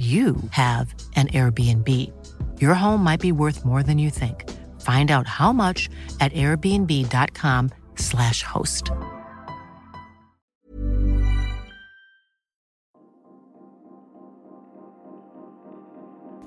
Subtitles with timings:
[0.00, 1.86] you have an Airbnb.
[2.58, 4.48] Your home might be worth more than you think.
[4.80, 8.90] Find out how much at airbnb.com/slash host.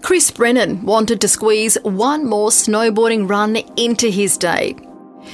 [0.01, 4.75] Chris Brennan wanted to squeeze one more snowboarding run into his day.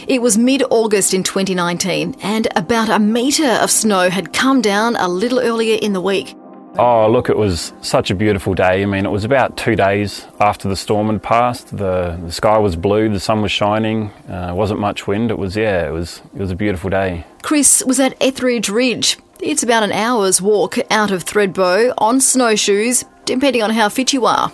[0.08, 4.98] It was mid August in 2019, and about a metre of snow had come down
[4.98, 6.36] a little earlier in the week.
[6.82, 8.84] Oh, look, it was such a beautiful day.
[8.84, 11.76] I mean, it was about two days after the storm had passed.
[11.76, 15.30] The, the sky was blue, the sun was shining, uh, wasn't much wind.
[15.30, 17.26] It was, yeah, it was, it was a beautiful day.
[17.41, 19.18] Chris was at Etheridge Ridge.
[19.41, 24.26] It's about an hour's walk out of Thredbo on snowshoes, depending on how fit you
[24.26, 24.54] are.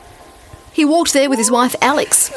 [0.73, 2.32] He walked there with his wife Alex.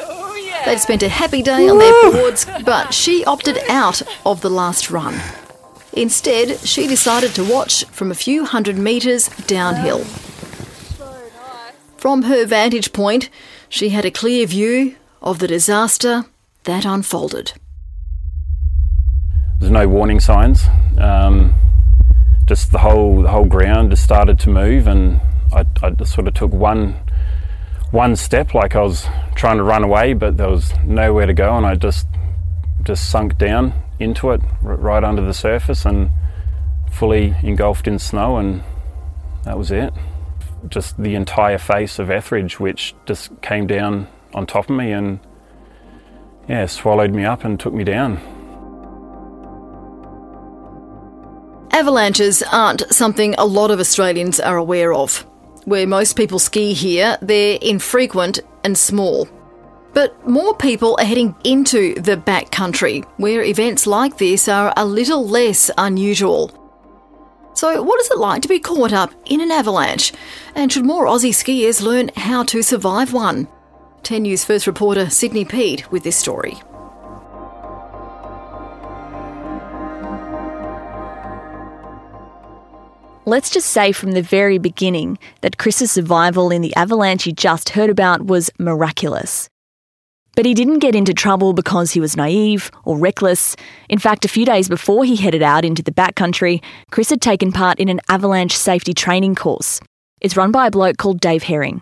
[0.65, 4.91] They'd spent a happy day on their boards, but she opted out of the last
[4.91, 5.19] run.
[5.93, 10.03] Instead, she decided to watch from a few hundred metres downhill.
[11.97, 13.29] From her vantage point,
[13.67, 16.25] she had a clear view of the disaster
[16.63, 17.53] that unfolded.
[19.59, 20.65] There's no warning signs.
[20.97, 21.53] Um,
[22.45, 25.19] just the whole the whole ground just started to move, and
[25.51, 26.95] I, I just sort of took one
[27.91, 31.57] one step, like I was trying to run away, but there was nowhere to go,
[31.57, 32.07] and I just
[32.83, 36.11] just sunk down into it, right under the surface, and
[36.91, 38.63] fully engulfed in snow, and
[39.43, 39.93] that was it.
[40.67, 45.19] Just the entire face of Etheridge, which just came down on top of me and
[46.47, 48.19] yeah, swallowed me up and took me down.
[51.71, 55.25] Avalanches aren't something a lot of Australians are aware of.
[55.65, 59.29] Where most people ski here, they're infrequent and small.
[59.93, 65.27] But more people are heading into the backcountry, where events like this are a little
[65.27, 66.51] less unusual.
[67.55, 70.13] So, what is it like to be caught up in an avalanche?
[70.55, 73.47] And should more Aussie skiers learn how to survive one?
[74.03, 76.57] 10 News First reporter Sydney Pede with this story.
[83.25, 87.69] Let's just say from the very beginning that Chris's survival in the avalanche you just
[87.69, 89.49] heard about was miraculous.
[90.39, 93.57] But he didn't get into trouble because he was naive or reckless.
[93.89, 97.51] In fact, a few days before he headed out into the backcountry, Chris had taken
[97.51, 99.81] part in an avalanche safety training course.
[100.21, 101.81] It's run by a bloke called Dave Herring.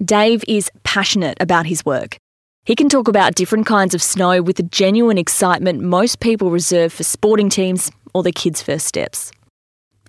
[0.00, 2.16] Dave is passionate about his work.
[2.64, 6.92] He can talk about different kinds of snow with the genuine excitement most people reserve
[6.92, 9.32] for sporting teams or their kids' first steps.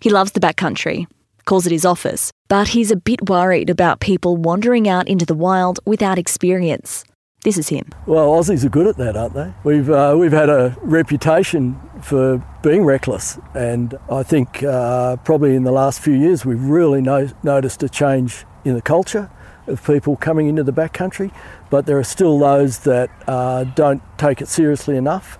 [0.01, 1.07] He loves the backcountry,
[1.45, 5.33] calls it his office, but he's a bit worried about people wandering out into the
[5.33, 7.03] wild without experience.
[7.47, 7.85] This is him.
[8.05, 9.53] Well, Aussies are good at that, aren't they?
[9.63, 15.63] We've uh, we've had a reputation for being reckless, and I think uh, probably in
[15.63, 19.31] the last few years we've really no- noticed a change in the culture
[19.65, 21.31] of people coming into the backcountry.
[21.69, 25.39] But there are still those that uh, don't take it seriously enough,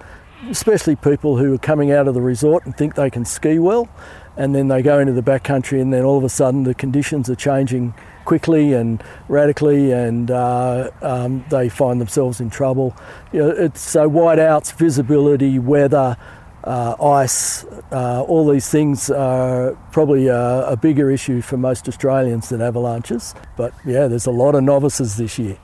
[0.50, 3.90] especially people who are coming out of the resort and think they can ski well,
[4.38, 7.30] and then they go into the backcountry, and then all of a sudden the conditions
[7.30, 7.94] are changing
[8.28, 12.96] quickly and radically, and uh, um, they find themselves in trouble.
[13.32, 16.18] You know, it's so whiteouts, visibility, weather,
[16.66, 22.50] uh, ice, uh, all these things are probably a, a bigger issue for most Australians
[22.50, 23.34] than avalanches.
[23.56, 25.58] But yeah, there's a lot of novices this year.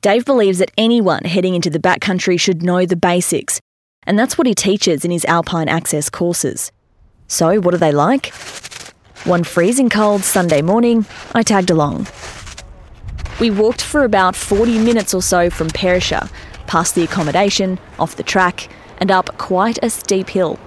[0.00, 3.60] Dave believes that anyone heading into the backcountry should know the basics,
[4.04, 6.70] and that's what he teaches in his Alpine Access courses.
[7.26, 8.32] So, what are they like?
[9.28, 12.06] One freezing cold Sunday morning, I tagged along.
[13.38, 16.30] We walked for about 40 minutes or so from Perisher,
[16.66, 20.58] past the accommodation, off the track, and up quite a steep hill.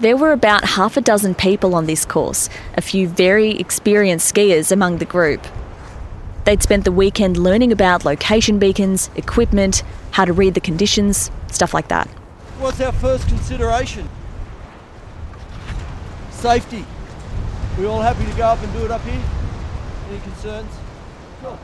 [0.00, 2.48] There were about half a dozen people on this course,
[2.78, 5.46] a few very experienced skiers among the group.
[6.46, 9.82] They'd spent the weekend learning about location beacons, equipment,
[10.12, 12.08] how to read the conditions, stuff like that.
[12.58, 14.08] What's our first consideration?
[16.30, 16.86] Safety.
[17.78, 19.22] We all happy to go up and do it up here?
[20.08, 20.70] Any concerns?
[21.42, 21.58] Cool.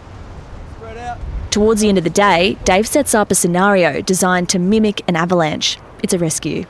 [0.77, 1.19] Spread out.
[1.51, 5.17] Towards the end of the day, Dave sets up a scenario designed to mimic an
[5.17, 5.79] avalanche.
[6.03, 6.65] It's a rescue.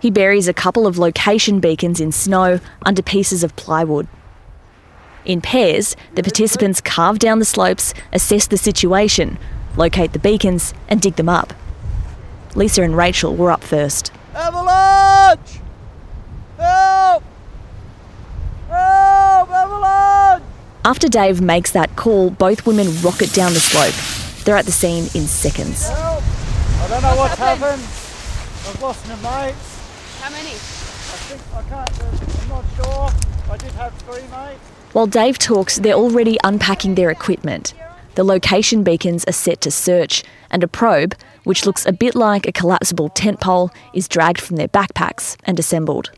[0.00, 4.08] He buries a couple of location beacons in snow under pieces of plywood.
[5.24, 9.38] In pairs, the participants carve down the slopes, assess the situation,
[9.76, 11.52] locate the beacons, and dig them up.
[12.54, 14.12] Lisa and Rachel were up first.
[14.34, 15.60] Avalanche!
[16.58, 17.24] Help!
[19.36, 19.50] Help!
[19.50, 20.42] Avalanche!
[20.86, 23.94] After Dave makes that call, both women rocket down the slope.
[24.44, 25.88] They're at the scene in seconds.
[25.88, 26.22] Help!
[26.80, 27.82] I don't know what's happened.
[27.82, 30.20] I've lost my mates.
[30.22, 30.52] How many?
[30.52, 32.42] I think I can't.
[32.42, 33.52] I'm not sure.
[33.52, 34.60] I did have three mates.
[34.94, 37.74] While Dave talks, they're already unpacking their equipment.
[38.14, 42.46] The location beacons are set to search, and a probe, which looks a bit like
[42.46, 46.10] a collapsible tent pole, is dragged from their backpacks and assembled.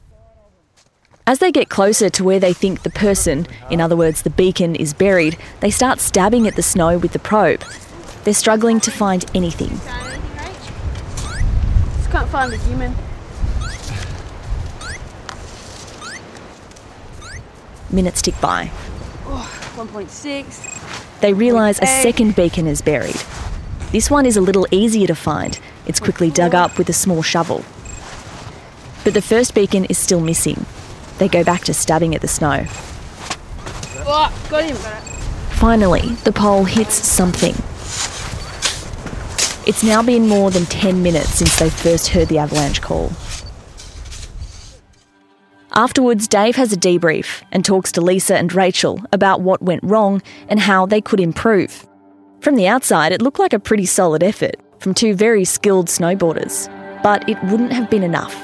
[1.28, 4.75] As they get closer to where they think the person, in other words the beacon,
[4.75, 7.62] is buried, they start stabbing at the snow with the probe.
[8.25, 9.69] They're struggling to find anything.
[9.69, 11.96] Found anything, Rach?
[11.96, 12.94] Just can't find the human.
[17.90, 18.70] Minutes tick by.
[19.26, 21.20] 1.6.
[21.20, 23.22] They realise a second beacon is buried.
[23.92, 25.60] This one is a little easier to find.
[25.86, 27.66] It's quickly dug up with a small shovel.
[29.04, 30.64] But the first beacon is still missing.
[31.18, 32.64] They go back to stabbing at the snow.
[34.06, 34.76] Oh, got him.
[35.56, 37.54] Finally, the pole hits something.
[39.66, 43.12] It's now been more than 10 minutes since they first heard the avalanche call.
[45.74, 50.22] Afterwards, Dave has a debrief and talks to Lisa and Rachel about what went wrong
[50.48, 51.86] and how they could improve.
[52.40, 56.68] From the outside, it looked like a pretty solid effort from two very skilled snowboarders,
[57.02, 58.34] but it wouldn't have been enough.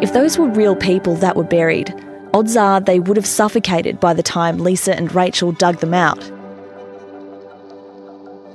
[0.00, 1.92] If those were real people that were buried,
[2.32, 6.20] odds are they would have suffocated by the time Lisa and Rachel dug them out.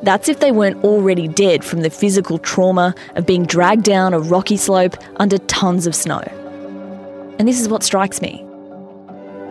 [0.04, 4.19] That's if they weren't already dead from the physical trauma of being dragged down a
[4.19, 6.22] rocky slope under tons of snow.
[7.40, 8.45] And this is what strikes me.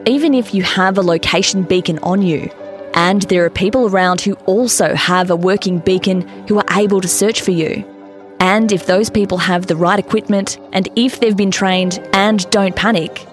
[0.06, 2.50] Even if you have a location beacon on you,
[2.94, 7.08] and there are people around who also have a working beacon who are able to
[7.08, 7.84] search for you,
[8.42, 12.74] and if those people have the right equipment, and if they've been trained and don't
[12.74, 13.24] panic,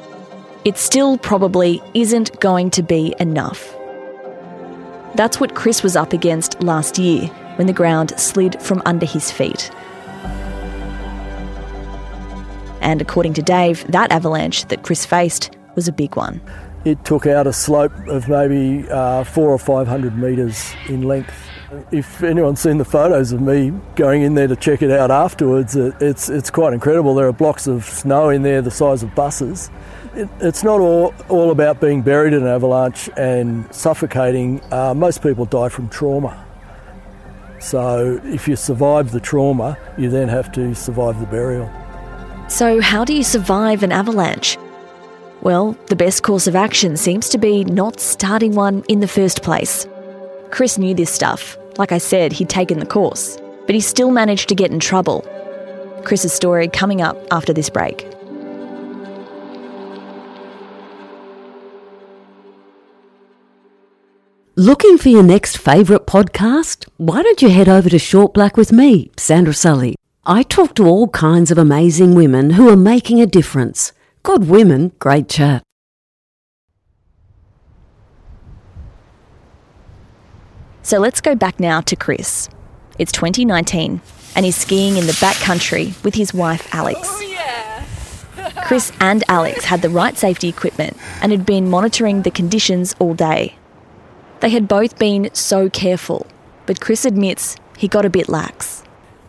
[0.66, 3.76] it still probably isn't going to be enough.
[5.16, 7.26] That's what Chris was up against last year
[7.56, 9.72] when the ground slid from under his feet.
[12.80, 16.40] And according to Dave, that avalanche that Chris faced was a big one.
[16.86, 21.34] It took out a slope of maybe uh, four or five hundred metres in length.
[21.92, 25.76] If anyone's seen the photos of me going in there to check it out afterwards,
[25.76, 27.14] it, it's it's quite incredible.
[27.14, 29.70] There are blocks of snow in there the size of buses.
[30.16, 34.62] It, it's not all, all about being buried in an avalanche and suffocating.
[34.72, 36.46] Uh, most people die from trauma.
[37.60, 41.70] So if you survive the trauma, you then have to survive the burial.
[42.48, 44.58] So, how do you survive an avalanche?
[45.42, 49.44] Well, the best course of action seems to be not starting one in the first
[49.44, 49.86] place.
[50.52, 51.58] Chris knew this stuff.
[51.78, 55.22] Like I said, he'd taken the course, but he still managed to get in trouble.
[56.04, 58.08] Chris's story coming up after this break.
[64.56, 66.86] Looking for your next favourite podcast?
[66.98, 69.96] Why don't you head over to Short Black with me, Sandra Sully?
[70.26, 73.94] I talk to all kinds of amazing women who are making a difference.
[74.22, 75.64] Good women, great chat.
[80.90, 82.50] So let's go back now to Chris.
[82.98, 84.02] It's 2019,
[84.36, 87.08] and he's skiing in the backcountry with his wife Alex.
[88.66, 93.14] Chris and Alex had the right safety equipment and had been monitoring the conditions all
[93.14, 93.56] day.
[94.40, 96.26] They had both been so careful,
[96.66, 98.82] but Chris admits he got a bit lax.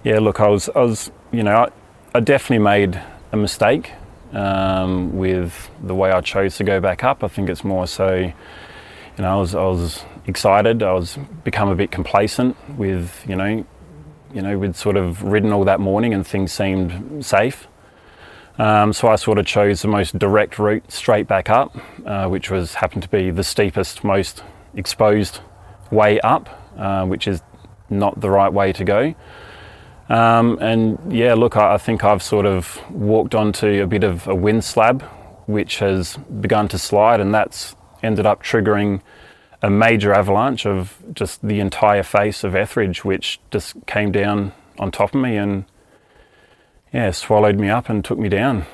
[0.02, 1.68] Yeah, look, I was, I was, you know, I,
[2.14, 3.02] I definitely made
[3.32, 3.92] a mistake
[4.32, 7.22] um, with the way I chose to go back up.
[7.22, 8.32] I think it's more so, you
[9.18, 10.82] know, I was, I was excited.
[10.82, 13.66] I was become a bit complacent with, you know,
[14.32, 17.66] you know, we'd sort of ridden all that morning and things seemed safe.
[18.58, 22.50] Um, so I sort of chose the most direct route straight back up, uh, which
[22.50, 24.42] was happened to be the steepest, most
[24.74, 25.40] exposed
[25.90, 27.42] way up, uh, which is
[27.88, 29.14] not the right way to go.
[30.08, 34.26] Um, and yeah, look, I, I think I've sort of walked onto a bit of
[34.28, 35.02] a wind slab,
[35.46, 39.00] which has begun to slide, and that's ended up triggering
[39.62, 44.90] a major avalanche of just the entire face of Etheridge, which just came down on
[44.90, 45.64] top of me and
[46.92, 48.66] yeah, swallowed me up and took me down.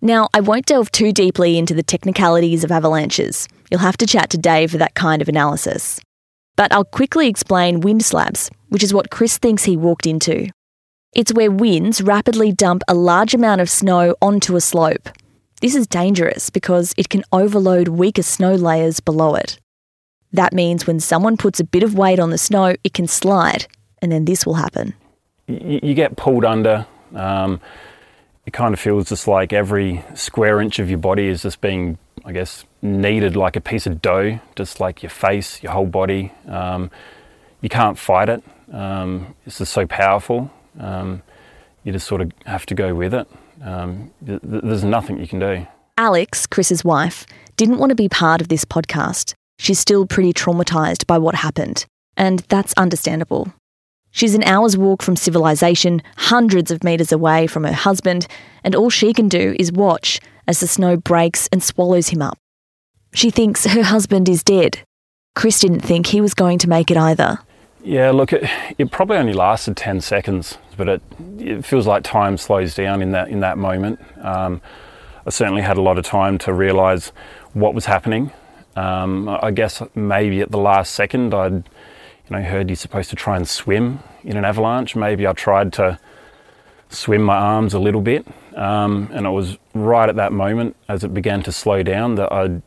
[0.00, 3.48] Now, I won't delve too deeply into the technicalities of avalanches.
[3.70, 5.98] You'll have to chat to Dave for that kind of analysis.
[6.56, 10.48] But I'll quickly explain wind slabs, which is what Chris thinks he walked into.
[11.14, 15.08] It's where winds rapidly dump a large amount of snow onto a slope.
[15.62, 19.58] This is dangerous because it can overload weaker snow layers below it.
[20.36, 23.66] That means when someone puts a bit of weight on the snow, it can slide,
[24.02, 24.92] and then this will happen.
[25.46, 26.86] You, you get pulled under.
[27.14, 27.58] Um,
[28.44, 31.96] it kind of feels just like every square inch of your body is just being,
[32.26, 36.32] I guess, kneaded like a piece of dough, just like your face, your whole body.
[36.46, 36.90] Um,
[37.62, 38.44] you can't fight it.
[38.70, 40.50] Um, it's just so powerful.
[40.78, 41.22] Um,
[41.82, 43.26] you just sort of have to go with it.
[43.64, 45.66] Um, th- there's nothing you can do.
[45.96, 47.26] Alex, Chris's wife,
[47.56, 49.32] didn't want to be part of this podcast.
[49.58, 51.86] She's still pretty traumatised by what happened,
[52.16, 53.52] and that's understandable.
[54.10, 58.26] She's an hour's walk from civilization, hundreds of metres away from her husband,
[58.64, 62.38] and all she can do is watch as the snow breaks and swallows him up.
[63.12, 64.78] She thinks her husband is dead.
[65.34, 67.38] Chris didn't think he was going to make it either.
[67.82, 71.02] Yeah, look, it, it probably only lasted 10 seconds, but it,
[71.38, 74.00] it feels like time slows down in that, in that moment.
[74.24, 74.60] Um,
[75.26, 77.12] I certainly had a lot of time to realise
[77.52, 78.32] what was happening.
[78.76, 81.54] Um, I guess maybe at the last second I'd
[82.28, 84.94] you know, heard you're supposed to try and swim in an avalanche.
[84.94, 85.98] Maybe I tried to
[86.88, 91.04] swim my arms a little bit, um, and it was right at that moment as
[91.04, 92.60] it began to slow down that I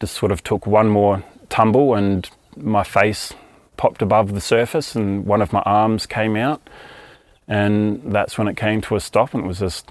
[0.00, 3.32] just sort of took one more tumble and my face
[3.76, 6.60] popped above the surface and one of my arms came out.
[7.48, 9.90] And that's when it came to a stop and it was just,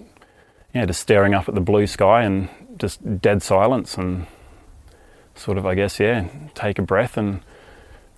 [0.73, 4.25] yeah, just staring up at the blue sky and just dead silence and
[5.35, 7.41] sort of, I guess, yeah, take a breath and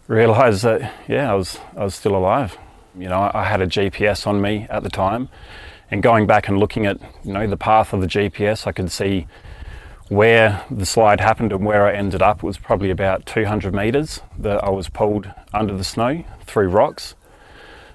[0.08, 2.58] realize that, yeah, I was, I was still alive.
[2.98, 5.30] You know, I had a GPS on me at the time
[5.94, 8.92] and going back and looking at, you know, the path of the GPS, I could
[8.92, 9.28] see
[10.10, 14.22] where the slide happened and where I ended up It was probably about 200 metres
[14.40, 17.14] that I was pulled under the snow through rocks.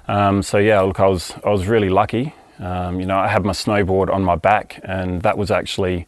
[0.07, 2.35] Um, so yeah, look, I was I was really lucky.
[2.61, 6.07] Um, you know, I had my snowboard on my back, and that was actually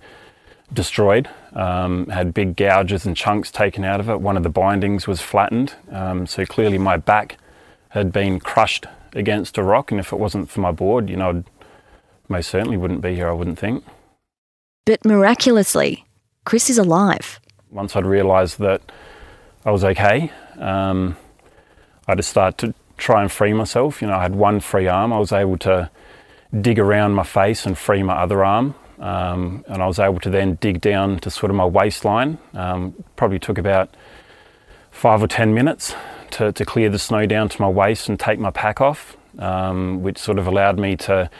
[0.72, 1.28] destroyed.
[1.52, 4.20] Um, had big gouges and chunks taken out of it.
[4.20, 7.38] One of the bindings was flattened, um, so clearly my back
[7.90, 9.90] had been crushed against a rock.
[9.90, 11.44] And if it wasn't for my board, you know, I'd
[12.28, 13.28] most certainly wouldn't be here.
[13.28, 13.84] I wouldn't think.
[14.86, 16.04] But miraculously,
[16.44, 17.40] Chris is alive.
[17.70, 18.80] Once I'd realised that
[19.64, 21.16] I was okay, um,
[22.06, 24.00] I just started to try and free myself.
[24.00, 25.12] You know, I had one free arm.
[25.12, 25.90] I was able to
[26.60, 28.74] dig around my face and free my other arm.
[29.00, 32.38] Um, and I was able to then dig down to sort of my waistline.
[32.54, 33.96] Um, probably took about
[34.90, 35.94] five or ten minutes
[36.32, 40.02] to, to clear the snow down to my waist and take my pack off, um,
[40.02, 41.30] which sort of allowed me to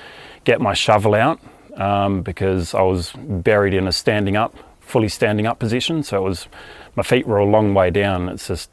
[0.45, 1.39] get my shovel out
[1.77, 6.03] um, because I was buried in a standing up, fully standing up position.
[6.03, 6.49] So it was,
[6.97, 8.29] my feet were a long way down.
[8.29, 8.71] It's just,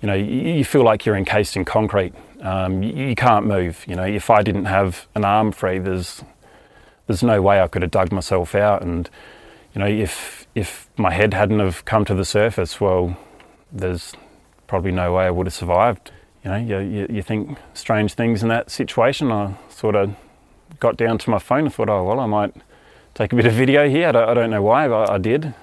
[0.00, 2.14] you know, you, feel like you're encased in concrete.
[2.40, 3.84] Um, you, you, can't move.
[3.88, 6.22] You know, if I didn't have an arm free, there's
[7.08, 8.82] there's no way I could have dug myself out.
[8.82, 9.10] And
[9.74, 13.16] you know, if if my head hadn't have come to the surface, well,
[13.72, 14.12] there's
[14.68, 16.12] probably no way I would have survived.
[16.44, 19.32] You know, you, you, you think strange things in that situation.
[19.32, 20.14] I sort of
[20.78, 22.54] got down to my phone and thought, oh, well, I might
[23.14, 24.08] take a bit of video here.
[24.08, 25.54] I don't, I don't know why, but I did.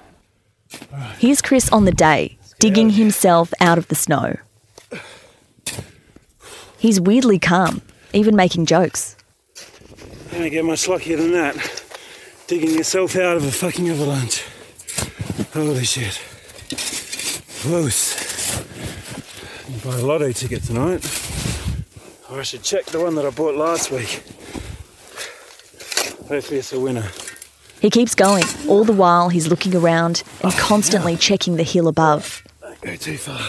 [1.18, 4.36] Here's Chris on the day, digging himself out of the snow.
[6.78, 9.15] He's weirdly calm, even making jokes.
[10.30, 11.54] Don't get much luckier than that.
[12.46, 14.44] Digging yourself out of a fucking avalanche.
[15.52, 16.20] Holy shit.
[17.60, 18.62] Close.
[19.84, 21.04] Buy a lotto ticket tonight.
[22.30, 24.22] Or I should check the one that I bought last week.
[26.28, 27.08] Hopefully it's a winner.
[27.80, 28.44] He keeps going.
[28.68, 32.42] All the while, he's looking around and oh, constantly checking the hill above.
[32.60, 33.40] Don't go too far.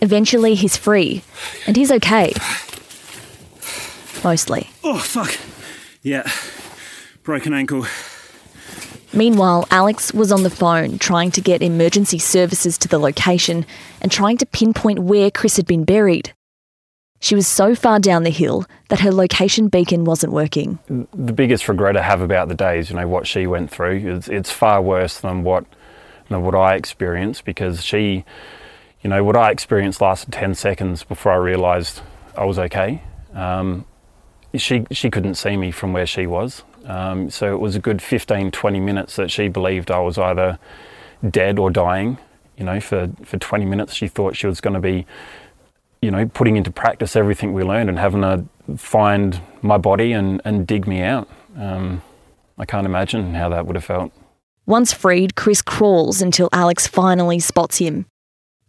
[0.00, 1.22] Eventually, he's free,
[1.66, 2.32] and he's okay.
[4.22, 4.68] Mostly.
[4.84, 5.36] Oh, fuck.
[6.06, 6.30] Yeah.
[7.24, 7.84] Broken ankle.
[9.12, 13.66] Meanwhile, Alex was on the phone trying to get emergency services to the location
[14.00, 16.32] and trying to pinpoint where Chris had been buried.
[17.18, 20.78] She was so far down the hill that her location beacon wasn't working.
[20.88, 24.16] The biggest regret I have about the day is, you know, what she went through.
[24.16, 25.64] It's, it's far worse than what,
[26.28, 28.24] than what I experienced because she,
[29.02, 32.00] you know, what I experienced lasted 10 seconds before I realised
[32.36, 33.02] I was okay.
[33.34, 33.86] Um,
[34.58, 36.62] she, she couldn't see me from where she was.
[36.84, 40.58] Um, so it was a good 15, 20 minutes that she believed I was either
[41.28, 42.18] dead or dying.
[42.56, 45.06] You know, for, for 20 minutes she thought she was going to be
[46.02, 48.44] you know, putting into practice everything we learned and having to
[48.76, 51.28] find my body and, and dig me out.
[51.56, 52.02] Um,
[52.58, 54.12] I can't imagine how that would have felt.
[54.66, 58.06] Once freed, Chris crawls until Alex finally spots him.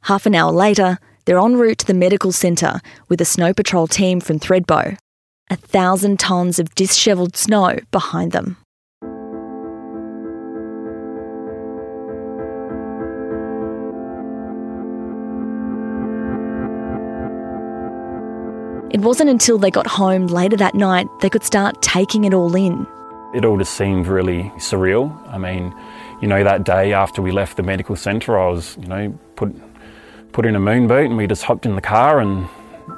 [0.02, 2.80] Half an hour later, they're en route to the medical centre
[3.10, 4.98] with a snow patrol team from Thredbo
[5.50, 8.58] a thousand tons of dishevelled snow behind them.
[18.90, 22.56] It wasn't until they got home later that night they could start taking it all
[22.56, 22.88] in.
[23.36, 25.12] It all just seemed really surreal.
[25.28, 25.76] I mean,
[26.22, 29.54] you know, that day after we left the medical centre, I was, you know, put
[30.32, 32.48] put in a moon boot and we just hopped in the car and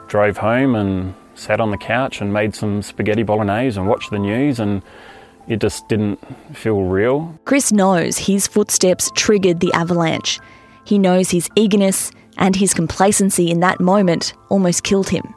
[0.08, 4.20] drove home and sat on the couch and made some spaghetti bolognese and watched the
[4.20, 4.82] news and
[5.48, 6.20] it just didn't
[6.56, 7.38] feel real.
[7.46, 10.40] Chris knows his footsteps triggered the avalanche.
[10.86, 15.34] He knows his eagerness and his complacency in that moment almost killed him.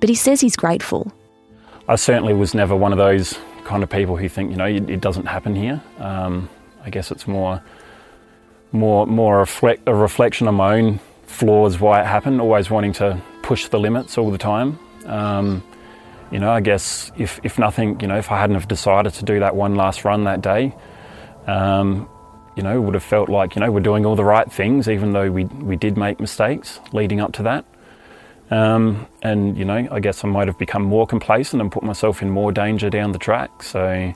[0.00, 1.12] But he says he's grateful.
[1.88, 4.88] I certainly was never one of those kind of people who think, you know, it,
[4.88, 5.80] it doesn't happen here.
[5.98, 6.48] Um,
[6.84, 7.62] I guess it's more,
[8.72, 12.40] more, more reflect, a reflection of my own flaws, why it happened.
[12.40, 14.78] Always wanting to push the limits all the time.
[15.06, 15.62] Um,
[16.30, 19.24] you know, I guess if, if nothing, you know, if I hadn't have decided to
[19.24, 20.74] do that one last run that day,
[21.46, 22.08] um,
[22.56, 25.12] you know, would have felt like, you know, we're doing all the right things, even
[25.12, 27.64] though we, we did make mistakes leading up to that.
[28.50, 32.20] Um, and, you know, I guess I might have become more complacent and put myself
[32.22, 33.62] in more danger down the track.
[33.62, 34.12] So,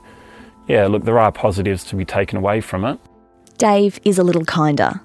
[0.68, 2.98] yeah, look, there are positives to be taken away from it.
[3.56, 5.00] Dave is a little kinder.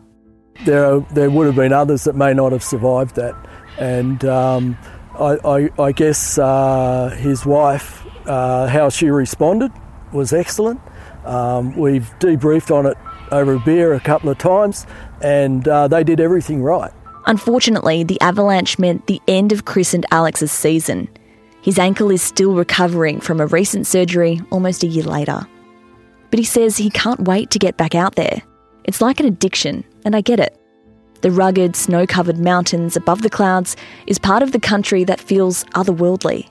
[0.66, 3.36] There, are, there would have been others that may not have survived that.
[3.78, 4.78] And um,
[5.22, 9.72] I, I, I, guess uh, his wife, uh, how she responded
[10.12, 10.82] was excellent.
[11.26, 12.98] Um, we've debriefed on it
[13.32, 14.88] over a beer a couple of times,
[15.22, 16.92] and uh, they did everything right.
[17.28, 21.08] Unfortunately, the avalanche meant the end of Chris and Alex's season.
[21.62, 25.46] His ankle is still recovering from a recent surgery almost a year later.
[26.32, 28.42] But he says he can't wait to get back out there.
[28.86, 30.58] It's like an addiction, and I get it.
[31.22, 33.76] The rugged, snow covered mountains above the clouds
[34.08, 36.50] is part of the country that feels otherworldly.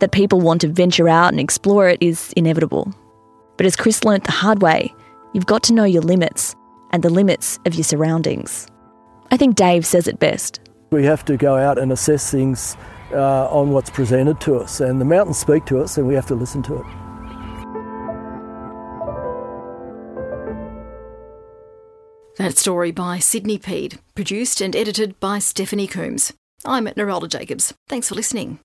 [0.00, 2.92] That people want to venture out and explore it is inevitable.
[3.56, 4.92] But as Chris learnt the hard way,
[5.32, 6.56] you've got to know your limits
[6.90, 8.66] and the limits of your surroundings.
[9.30, 10.60] I think Dave says it best.
[10.90, 12.76] We have to go out and assess things
[13.12, 16.26] uh, on what's presented to us, and the mountains speak to us, and we have
[16.26, 17.03] to listen to it.
[22.36, 26.32] That story by Sydney Peed, produced and edited by Stephanie Coombs.
[26.64, 27.72] I'm Narelda Jacobs.
[27.88, 28.58] Thanks for listening.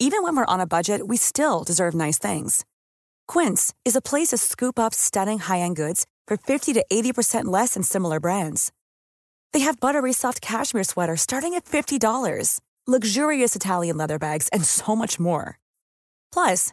[0.00, 2.64] Even when we're on a budget, we still deserve nice things.
[3.28, 7.44] Quince is a place to scoop up stunning high end goods for 50 to 80%
[7.44, 8.72] less than similar brands.
[9.52, 14.96] They have buttery soft cashmere sweaters starting at $50, luxurious Italian leather bags, and so
[14.96, 15.58] much more.
[16.32, 16.72] Plus,